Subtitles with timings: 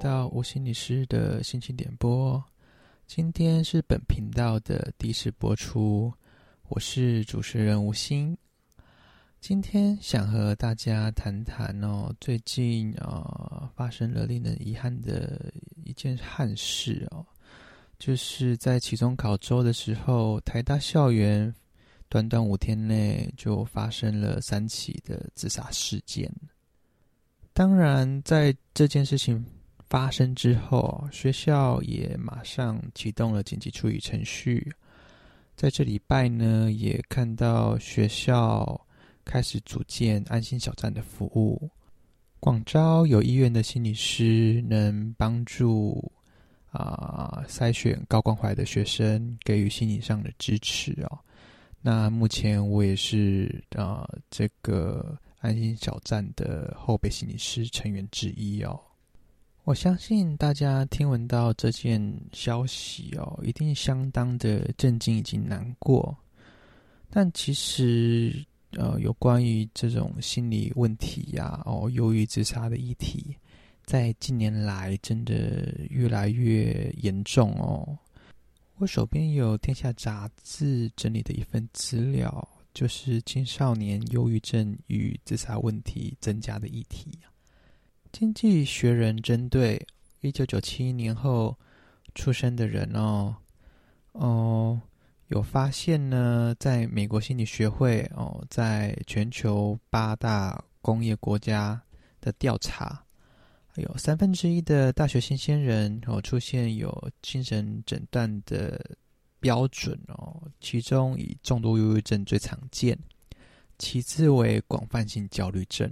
[0.00, 2.42] 到吴心理师的心情点播。
[3.06, 6.10] 今天是本频道的第一次播出，
[6.68, 8.34] 我是主持人吴心。
[9.40, 15.52] 今天想和大家谈谈哦，最近啊、发生了令人遗憾的
[15.84, 17.22] 一件憾事哦，
[17.98, 21.54] 就是在期中考周的时候，台大校园
[22.08, 26.32] 短短五天内就发生了三起的自杀事件。
[27.52, 29.44] 当然，在这件事情
[29.90, 34.72] 发生之后，学校也马上启动了紧急处理程序。
[35.56, 38.80] 在这礼拜呢，也看到学校
[39.24, 41.68] 开始组建安心小站的服务，
[42.38, 46.10] 广招有意愿的心理师，能帮助
[46.70, 51.18] 啊、呃、筛选高关怀的学生，给予心理上的支持哦。
[51.82, 55.18] 那目前我也是啊、呃、这个。
[55.40, 58.78] 安心小站的后备心理师成员之一哦，
[59.64, 62.00] 我相信大家听闻到这件
[62.32, 66.16] 消息哦，一定相当的震惊以及难过。
[67.10, 73.36] 但其实，呃，有关于这种心理问题呀，哦，忧郁自杀的议题，
[73.84, 77.96] 在近年来真的越来越严重哦。
[78.76, 82.48] 我手边有《天下杂志》整理的一份资料。
[82.72, 87.18] 就是青少年忧郁症与自杀问题增加的议题。
[88.12, 89.84] 经济学人针对
[90.20, 91.56] 一九九七年后
[92.14, 93.34] 出生的人哦，
[94.12, 94.80] 哦，
[95.28, 101.80] 有发现呢，在美国心理学会哦，在全球八大工业国家
[102.20, 103.04] 的调查，
[103.76, 108.80] 有三分之一的大学新鲜人哦，出现有精神诊断的。
[109.42, 112.94] 标准哦，其中以重度忧郁症最常见，
[113.78, 115.90] 其次为广泛性焦虑症。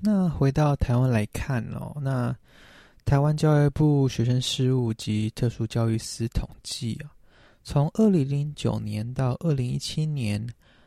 [0.00, 2.34] 那回到台湾来看哦，那
[3.04, 7.10] 台湾教育部学生事务及特殊教育司统计啊，
[7.64, 10.46] 从二零零九年到二零一七年，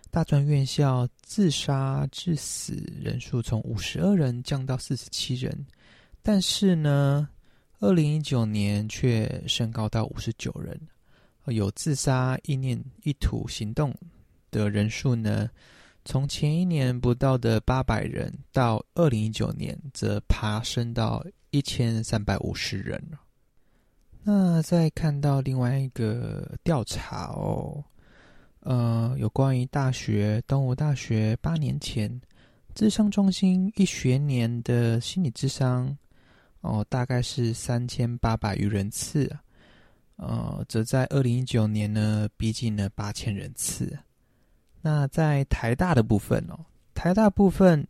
[0.10, 5.66] 大专院校自杀致死人数从五十二人降到四十七人，
[6.22, 7.28] 但是呢，
[7.80, 10.80] 二零一九年却升高到五十九人。
[11.48, 13.92] 有自杀意念、意图行动
[14.52, 15.50] 的人数呢，
[16.04, 23.02] 从前一年不到的八百人，到二零一九年则爬升到一千三百五十人。
[24.24, 27.84] 那再看到另外一个调查哦，
[28.62, 32.22] 呃，有关于大学东吴大学八年前
[32.76, 35.96] 智商中心一学年的心理智商
[36.62, 39.32] 哦，大概是三千八百余人次。
[40.18, 43.98] 呃，则在二零一九年呢，逼近了八千人次。
[44.82, 46.60] 那在台大的部分哦，
[46.94, 47.88] 台大部分，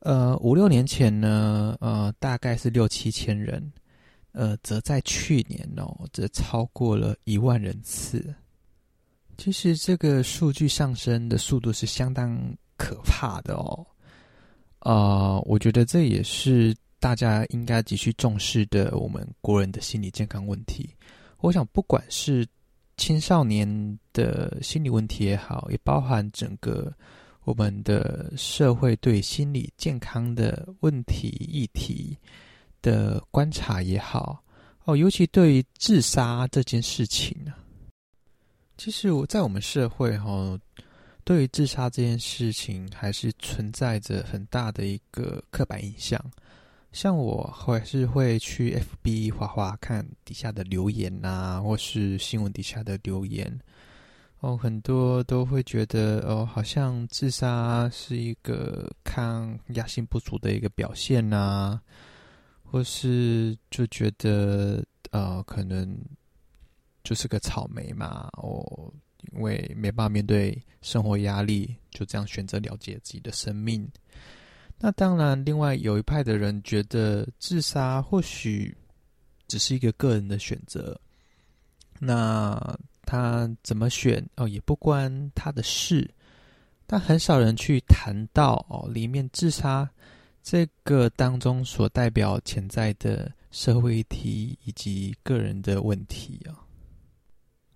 [0.00, 3.72] 呃，五六年前呢，呃，大概是六七千人，
[4.32, 8.34] 呃，则在去年哦，则超过了一万人次。
[9.36, 12.38] 其实这个数据上升的速度是相当
[12.76, 13.84] 可怕的哦。
[14.78, 20.88] 啊、呃，我觉得这也是大家应该急需重视的，我们国人的心理健康问题。
[21.40, 22.46] 我想，不管是
[22.96, 26.92] 青少年的心理问题也好，也包含整个
[27.42, 32.16] 我们的社会对心理健康的问题议题
[32.80, 34.42] 的观察也好，
[34.84, 37.52] 哦，尤其对于自杀这件事情呢，
[38.78, 40.58] 其实我在我们社会哈，
[41.24, 46.18] 对于自杀这件事情还是存在着很大的一个刻板印象。
[46.94, 53.60] 像我还是会去 FB 画画看底下的留言呐，或是新闻底下的留言，
[54.38, 61.80] 哦，很多都会觉得哦，好像自杀是一个抗压性不足的一个表现呐，
[62.62, 64.80] 或是就觉得
[65.10, 65.98] 呃，可能
[67.02, 68.64] 就是个草莓嘛，哦，
[69.32, 73.84] 因为没办法面对生活压力，就这样选择了结自己的生命。
[74.84, 78.76] 那当然，另外有一派的人觉得自杀或许
[79.48, 81.00] 只是一个个人的选择，
[81.98, 86.06] 那他怎么选哦，也不关他的事。
[86.84, 89.88] 但很少人去谈到哦，里面自杀
[90.42, 96.60] 这个当中所代表潜在的社会议题以及个人的问题啊。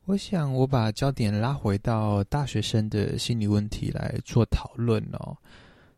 [0.04, 5.34] 我想我把焦点拉回到大学生的心理问题来做讨论哦。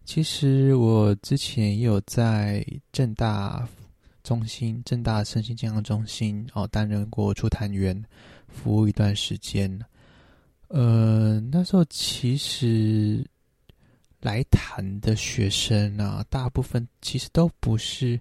[0.05, 3.69] 其实我之前也有在正大
[4.25, 8.05] 中心、正大身心健康中心哦担任过出谈员，
[8.49, 9.81] 服务一段时间。
[10.69, 13.25] 呃，那时候其实
[14.21, 18.21] 来谈的学生啊，大部分其实都不是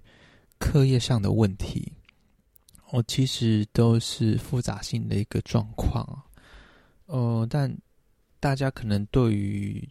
[0.58, 1.92] 课业上的问题，
[2.90, 6.24] 哦，其实都是复杂性的一个状况。
[7.06, 7.72] 呃，但
[8.38, 9.88] 大家可能对于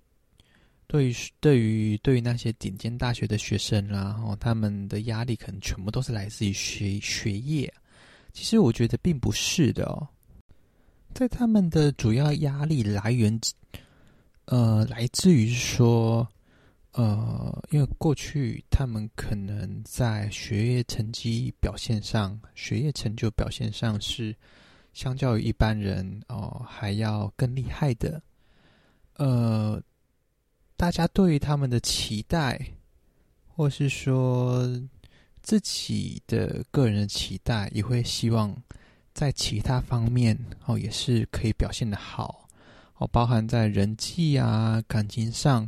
[0.92, 7.72] 对于对于对于那些顶尖大学的学生啦，然后他们的压力可能全部都是来自于学学业。
[8.34, 10.08] 其实我觉得并不是的哦，
[11.14, 13.40] 在他们的主要压力来源，
[14.46, 16.28] 呃，来自于说，
[16.94, 24.36] 呃，因为过去他们可能在学业成绩表现上，学业成就表现上是
[24.94, 28.20] 相较于一般人哦，呃，还要更厉害的，
[29.18, 29.80] 呃，
[30.80, 32.58] 大家对于他们的期待，
[33.46, 34.66] 或是说。
[35.42, 38.56] 自己的个人的期待，也会希望
[39.14, 42.48] 在其他方面哦，也是可以表现得好
[42.98, 45.68] 哦，包含在人际啊、感情上。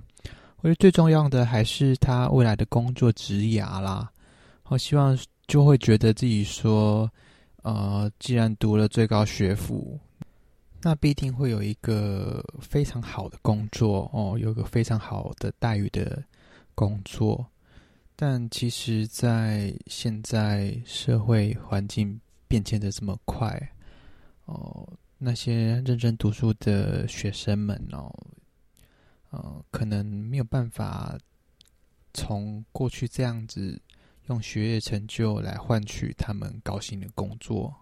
[0.58, 4.12] 我觉得最重要的还是他未来的工作职涯啦。
[4.66, 5.18] 我希望
[5.48, 7.10] 就会觉得自己说，
[7.64, 10.00] 呃，既然读了最高学府，
[10.84, 16.24] 那必定会有一个非常好的工作哦，有个非常好的待遇的
[16.74, 17.46] 工作。
[18.16, 23.72] 但其实，在现在社会环境变迁的这么快，
[24.46, 24.88] 哦，
[25.18, 28.12] 那些认真读书的学生们哦，
[29.30, 31.18] 呃，可能没有办法
[32.14, 33.80] 从过去这样子
[34.28, 37.74] 用学业成就来换取他们高薪的工作。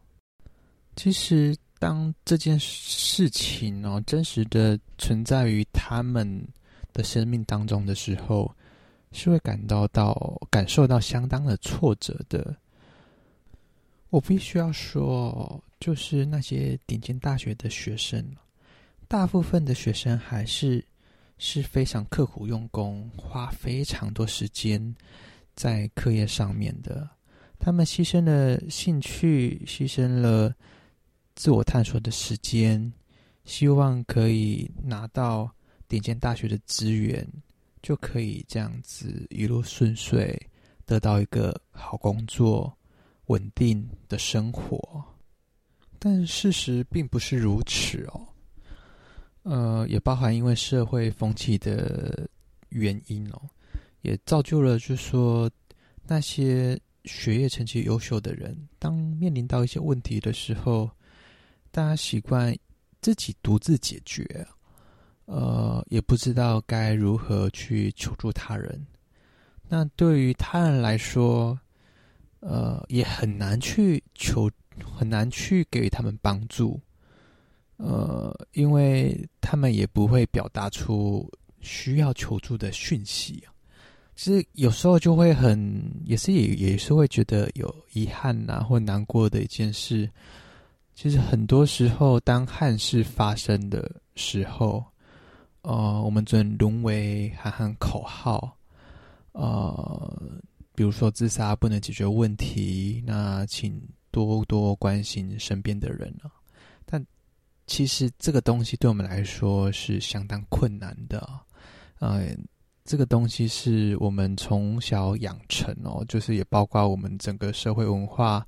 [1.01, 6.45] 其实，当这件事情哦，真实的存在于他们
[6.91, 8.53] 的生命当中的时候，
[9.13, 12.53] 是会感到到感受到相当的挫折的。
[14.09, 18.21] 我必须要说，就是那些顶尖大学的学生，
[19.07, 20.83] 大部分的学生还是
[21.37, 24.93] 是非常刻苦用功，花非常多时间
[25.55, 27.09] 在课业上面的。
[27.57, 30.53] 他们牺牲了兴趣，牺牲了
[31.39, 32.91] 自我探索的时间，
[33.45, 35.49] 希望可以拿到
[35.87, 37.25] 顶尖大学的资源。
[37.81, 40.37] 就可以这样子一路顺遂，
[40.85, 42.77] 得到一个好工作、
[43.27, 45.01] 稳定的生活。
[45.97, 48.27] 但事实并不是如此哦。
[49.43, 52.29] 呃，也包含因为社会风气的
[52.67, 53.41] 原因哦，
[54.01, 55.49] 也造就了，就说
[56.05, 60.91] 那些学业成绩优秀的人，当面临到一些问题的时候，
[61.71, 62.55] 大家习惯
[63.01, 64.25] 自己独自解决。
[65.25, 68.83] 呃，也不知道该如何去求助他人。
[69.67, 71.55] 那对于他人来说，
[72.39, 74.49] 呃，也很难去求，
[74.91, 76.81] 很难去给予他们帮助。
[77.77, 81.31] 呃，因为他们也不会表达出
[81.61, 83.43] 需要求助的讯息。
[84.15, 90.09] 其实有时候就会很，也是也也是会觉得有遗憾呐、啊，或难过的一件事。
[91.01, 94.83] 其实很多时候，当憾事发生的时候，
[95.61, 98.53] 呃，我们只能沦为喊喊口号，
[99.31, 100.21] 呃，
[100.75, 103.81] 比如说自杀不能解决问题，那请
[104.11, 106.29] 多多关心身边的人了。
[106.85, 107.01] 但
[107.65, 111.25] 其实这个东西对我们来说是相当困难的，
[111.99, 112.35] 呃，
[112.83, 118.45] 这个东西是我们从小养成哦，就是也包括我们整个社会文化，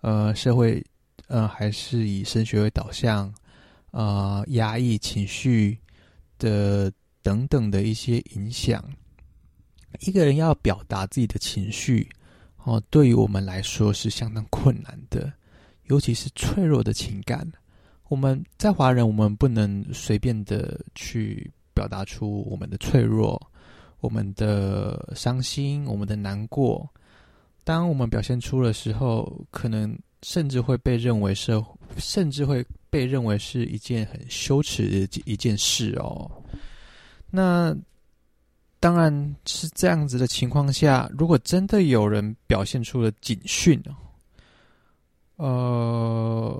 [0.00, 0.84] 呃，社会
[1.32, 3.34] 呃还是以升学为导向，
[3.90, 5.76] 呃，压抑情绪。
[6.38, 8.82] 的等等的一些影响，
[10.00, 12.10] 一个人要表达自己的情绪，
[12.64, 15.32] 哦，对于我们来说是相当困难的，
[15.84, 17.48] 尤其是脆弱的情感。
[18.08, 23.40] 我们在华人，我们不能随便的去表达出我们的脆弱、
[24.00, 26.90] 我们的伤心、我们的难过。
[27.62, 31.52] 当我们表现出的时候，可能甚至会被认为是，
[31.98, 32.64] 甚至会。
[32.92, 36.30] 被认为是一件很羞耻的一件事哦。
[37.30, 37.74] 那
[38.78, 43.96] 当然是这样子的情况下，如果真的有人表现出了警讯哦，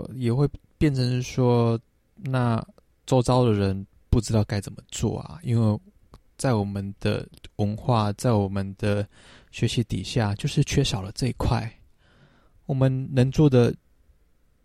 [0.07, 1.79] 呃，也会变成是说，
[2.15, 2.67] 那
[3.05, 5.39] 周遭的人不知道该怎么做啊。
[5.43, 5.79] 因为
[6.39, 9.07] 在我们的文化，在我们的
[9.51, 11.71] 学习底下，就是缺少了这一块。
[12.67, 13.75] 我们能做的，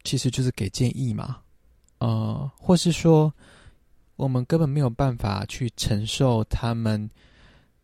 [0.03, 1.39] 其实就是给建议嘛。
[1.99, 3.33] 呃，或是说，
[4.15, 7.09] 我们根本没有办法去承受他们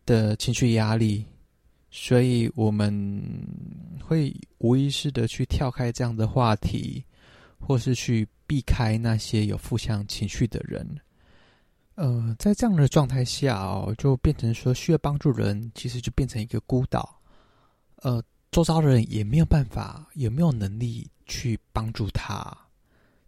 [0.06, 1.24] 的情绪压力，
[1.90, 3.22] 所以我们
[4.00, 7.04] 会无意识的去跳开这样的话题，
[7.58, 10.86] 或是去避开那些有负向情绪的人。
[11.96, 17.20] 呃，在这样的状态下哦，就变成说需要帮助人，其实就变成一个孤岛。
[17.96, 18.22] 呃，
[18.54, 22.56] 周遭的人也没有办法，也没有能力去帮助他。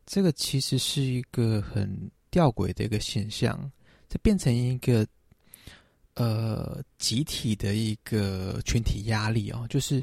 [0.07, 3.69] 这个其实是一个很吊诡的一个现象，
[4.09, 5.05] 这变成一个
[6.15, 10.01] 呃集体的一个群体压力哦，就是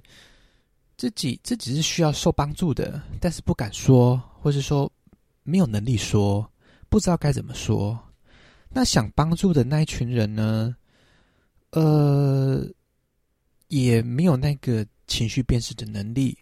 [0.97, 4.91] 自己自己是需要受帮助的，但是不敢说，或是说
[5.43, 6.45] 没有能力说，
[6.89, 7.97] 不知道该怎么说。
[8.67, 10.75] 那想帮助的那一群人呢，
[11.69, 12.67] 呃，
[13.69, 16.37] 也没有那个情绪辨识的能力，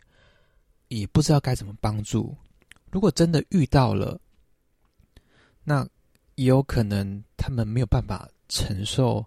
[0.87, 2.35] 也不知道该怎么帮助。
[2.91, 4.19] 如果真的遇到了，
[5.63, 5.87] 那
[6.35, 9.25] 也有可能他们没有办法承受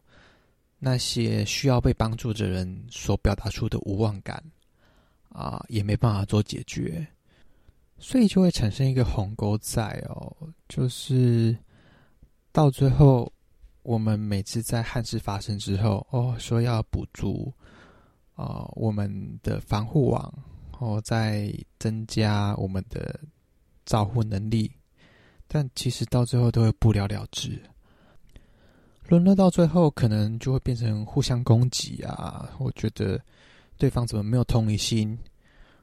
[0.79, 4.43] 那些需要被帮助的人所表达出的无望感
[5.31, 7.07] 啊，也没办法做解决，
[7.99, 10.37] 所以就会产生一个鸿沟在哦，
[10.69, 11.57] 就是
[12.53, 13.33] 到最后，
[13.83, 17.53] 我们每次在憾事发生之后，哦，说要补足
[18.35, 20.33] 啊我们的防护网，
[20.79, 23.21] 哦，再增加我们的。
[23.87, 24.73] 照护能力，
[25.47, 27.61] 但其实到最后都会不了了之。
[29.09, 32.50] 沦落到最后，可能就会变成互相攻击啊！
[32.59, 33.21] 我觉得
[33.76, 35.19] 对方怎么没有同理心，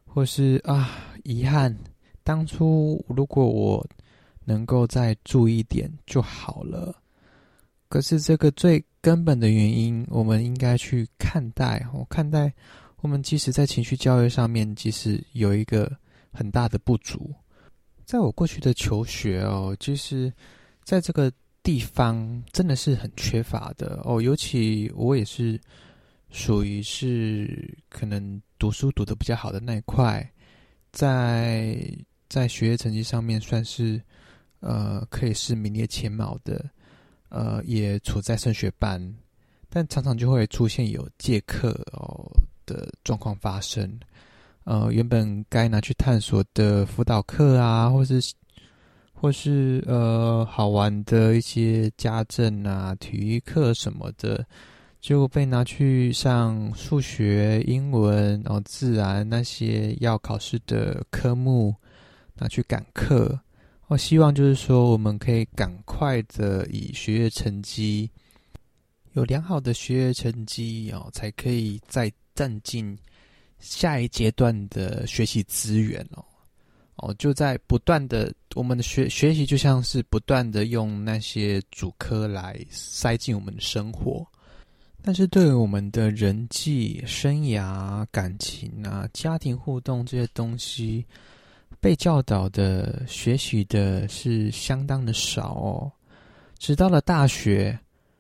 [0.04, 0.90] 或是啊，
[1.24, 1.78] 遗憾，
[2.24, 3.88] 当初如果我
[4.46, 7.00] 能够再注意点就好了。
[7.88, 11.86] 可是这个最根本的原因，我们应该去看待。
[11.94, 12.54] 我看待
[12.98, 15.92] 我们即使在情绪教育上面，即使有一个
[16.32, 17.34] 很大的不足。
[18.06, 20.32] 在我过去的求学哦，其实
[20.84, 21.32] 在这个
[21.64, 24.22] 地方真的是很缺乏的哦。
[24.22, 25.60] 尤其我也是
[26.30, 30.30] 属于是可能读书读的比较好的那一块，
[30.92, 31.76] 在
[32.30, 34.02] 在学业成绩上面算是
[34.60, 36.70] 呃可以是名列前茅的，
[37.32, 39.02] 呃也处在升学班，
[39.68, 42.32] 但常常就会出现有借课哦
[42.66, 44.00] 的状况发生。
[44.64, 48.22] 呃，原本该拿去探索的辅导课啊，或是
[49.12, 54.46] 或是呃好玩的一些家政啊、体育课什么的，
[55.00, 61.74] 就被拿去上数学、英文，然后自然那些要考试的科目
[62.36, 63.40] 拿去赶课。
[63.92, 68.10] 我希望就是说，我们可以赶快的以学业成绩
[69.12, 72.98] 有良好的学业成绩哦，才可以再占进。
[73.60, 76.24] 下一阶段的学习资源哦，
[76.96, 84.26] 哦，就在不断的，我们的学学习就像是不断的用那些主科来塞进我们的生活，
[85.02, 91.06] 但是对于我们的人际、生涯、感情啊、家庭互动这些东西，
[91.82, 95.92] 被教导的、学习的是相当的少哦。
[96.58, 97.78] 直到了大学，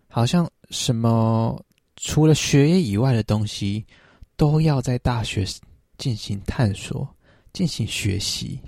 [0.10, 1.64] 好像什么
[1.96, 3.86] 除了学业以外的东西。
[4.38, 5.46] 都要在大学
[6.00, 7.08] 进行探索、
[7.54, 8.60] 进行学习，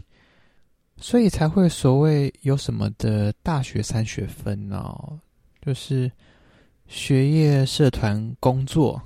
[0.98, 5.18] 所以才会所谓有什么的大学三学分哦，
[5.66, 6.12] 就是
[6.86, 9.02] 学业、社团、工作，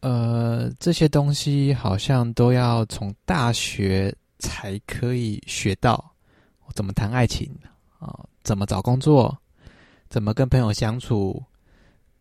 [0.00, 6.12] 呃，这些东西好像都要从大学才可以学到，
[6.74, 7.48] 怎么谈爱情
[8.00, 9.38] 啊，怎么找工作，
[10.08, 11.40] 怎么跟朋友相处。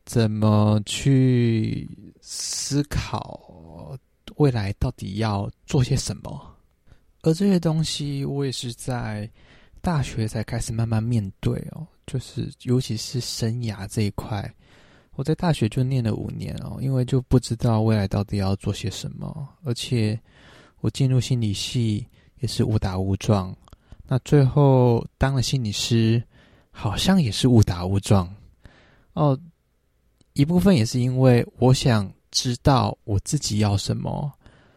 [0.05, 1.87] 怎么去
[2.19, 3.95] 思考
[4.37, 6.57] 未来到底要做些什么？
[7.21, 9.29] 而这些东西，我也是在
[9.81, 11.85] 大学才开始慢慢面对哦。
[12.07, 14.51] 就是尤其是生涯这一块，
[15.11, 19.47] 我在大学就念了五年哦，因为就不知道未来到底要做些什么。
[19.63, 20.19] 而且
[20.81, 22.05] 我进入心理系
[22.39, 23.55] 也是误打误撞，
[24.07, 26.23] 那最后当了心理师，
[26.71, 28.33] 好像也是误打误撞
[29.13, 29.39] 哦。
[30.33, 34.31] 一部分也是因为我想知道我自己要什么，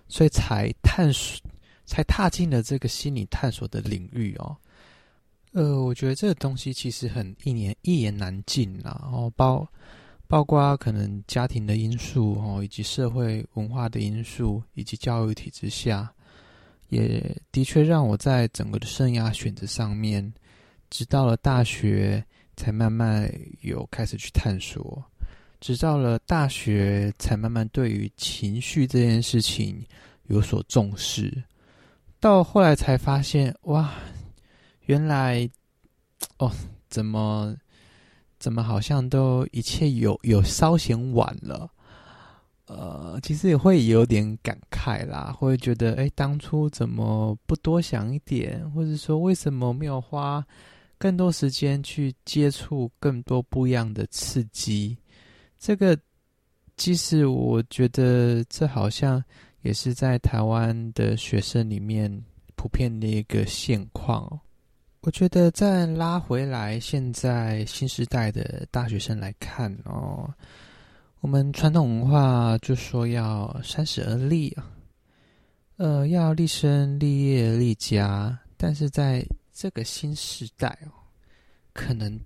[0.09, 1.41] 所以才探索，
[1.85, 4.57] 才踏进了这个心理探索的领域哦。
[5.53, 9.65] 呃，我觉得这个东西其实很一言一言难尽啦，然后包
[10.33, 16.11] 包括可能家庭的因素哦，以及社会文化的因素，以及教育体制下，
[16.89, 20.33] 也的确让我在整个的生涯选择上面，
[20.89, 22.25] 直到了大学
[22.57, 25.05] 才慢慢有开始去探索。
[25.61, 29.85] 直到了大学，才慢慢对于情绪这件事情
[30.29, 31.45] 有所重视。
[32.21, 33.93] 到后来才发现，哇，
[34.87, 35.47] 原来，
[36.39, 36.51] 哦，
[36.89, 37.55] 怎么
[38.43, 41.71] 怎么好像都一切有有稍嫌晚了。
[42.67, 50.45] 呃，其实也会有点感慨啦，会觉得，哎，当初怎么不多想一点，或者说为什么没有花
[50.99, 54.97] 更多时间去接触更多不一样的刺激？
[55.57, 55.97] 这个
[56.77, 59.23] 其实我觉得这好像
[59.61, 62.11] 也是在台湾的学生里面
[62.57, 64.41] 普遍的一个现况。
[65.03, 70.33] 我觉得再拉回来，现在新时代的大学生来看哦，
[71.19, 74.71] 我们传统文化就说要三十而立啊，
[75.77, 80.95] 呃，要立身、立业、立家，但是在这个新时代哦，
[81.73, 82.17] 可能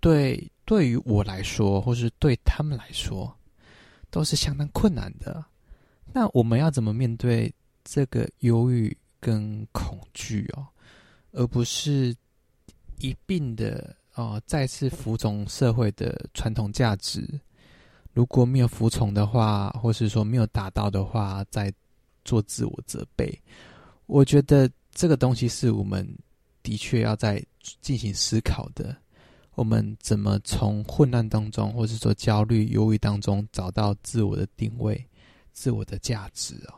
[0.00, 3.30] 对对于我来说，或是对他们来说，
[4.08, 5.44] 都是相当困难的。
[6.14, 7.52] 那我们要怎么面对
[7.84, 10.66] 这个忧郁跟恐惧哦？
[11.36, 12.16] 而不是
[12.98, 17.28] 一并的哦，再次服从社会的传统价值。
[18.14, 21.70] 如果没有服从的话，或是说没有达到的话，再
[22.24, 23.38] 做自我责备。
[24.06, 26.08] 我觉得这个东西是我们
[26.62, 27.44] 的确要在
[27.82, 28.96] 进行思考的。
[29.54, 35.02] 我们怎么从混乱当中，或是说焦虑、忧郁当中，找到自我的定位、
[35.52, 36.74] 自我的价值哦？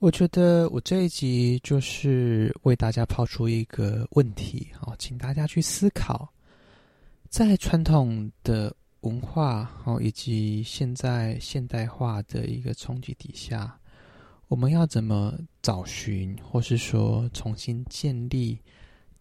[0.00, 6.32] 我觉得我这一集就是为大家抛出一个问题，好，请大家去思考，
[7.28, 13.76] 在传统的文化，好，以及现在现代化的一个冲击底下，
[14.46, 18.56] 我们要怎么找寻，或是说重新建立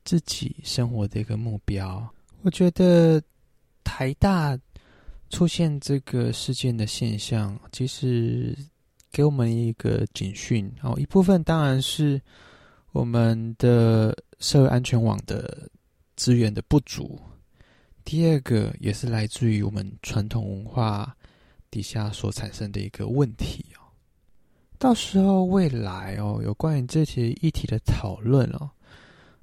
[0.06, 2.08] 自己生活的一个目标？
[2.44, 3.20] 我觉得
[3.84, 4.56] 台大
[5.32, 8.56] 出现这个事件的现象，其实。
[9.18, 12.22] 给我们一个警讯哦，一部分当然是
[12.92, 15.68] 我们的社会安全网的
[16.16, 17.20] 资源的不足，
[18.06, 21.18] 第二个也是来自于我们传统文化
[21.72, 23.90] 底下所产生的一个问题哦。
[24.78, 28.70] 到时候未来哦，有关于这些议题的讨论哦，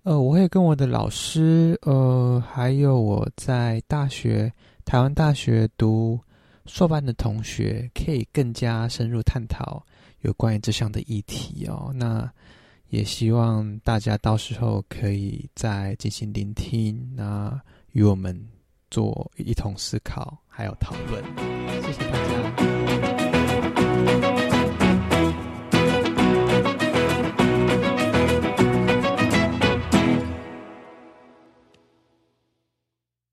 [0.05, 4.53] 呃，我会跟我的老师，呃，还有我在大学
[4.85, 6.21] 台湾大学读。
[6.67, 9.85] 硕班的同学可以更加深入探讨
[10.23, 11.93] 有关于这项的议题哦。
[11.95, 12.31] 那
[12.89, 17.61] 也希望大家到时候可以再进行聆听，那
[17.93, 18.49] 与我们
[18.91, 21.23] 做一同思考还有讨论。
[21.83, 22.64] 谢谢大家。